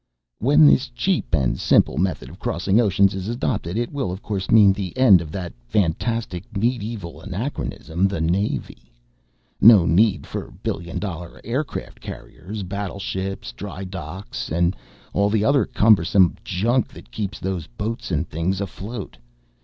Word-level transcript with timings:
"When 0.39 0.65
this 0.65 0.87
cheap 0.89 1.31
and 1.35 1.59
simple 1.59 1.99
method 1.99 2.27
of 2.27 2.39
crossing 2.39 2.81
oceans 2.81 3.13
is 3.13 3.27
adopted, 3.27 3.77
it 3.77 3.91
will 3.91 4.11
of 4.11 4.23
course 4.23 4.49
mean 4.49 4.73
the 4.73 4.97
end 4.97 5.21
of 5.21 5.31
that 5.33 5.53
fantastic 5.67 6.43
medieval 6.57 7.21
anachronism, 7.21 8.07
the 8.07 8.19
Navy. 8.19 8.91
No 9.61 9.85
need 9.85 10.25
for 10.25 10.55
billion 10.63 10.97
dollar 10.97 11.39
aircraft 11.43 12.01
carriers, 12.01 12.63
battleships, 12.63 13.51
drydocks 13.51 14.51
and 14.51 14.75
all 15.13 15.29
the 15.29 15.45
other 15.45 15.65
cumbersome 15.67 16.33
junk 16.43 16.87
that 16.87 17.11
keeps 17.11 17.39
those 17.39 17.67
boats 17.67 18.09
and 18.09 18.27
things 18.27 18.59
afloat. 18.59 19.17